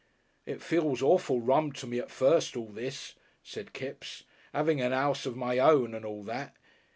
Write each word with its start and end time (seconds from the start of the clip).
"It 0.47 0.63
feels 0.63 1.03
awful 1.03 1.41
rum 1.41 1.73
to 1.73 1.85
me 1.85 1.99
at 1.99 2.09
first, 2.09 2.57
all 2.57 2.69
this," 2.71 3.13
said 3.43 3.71
Kipps 3.71 4.23
"'Aving 4.51 4.81
a 4.81 4.89
'ouse 4.89 5.27
of 5.27 5.35
my 5.37 5.59
own 5.59 5.93
and 5.93 6.03
all 6.03 6.23
that. 6.23 6.55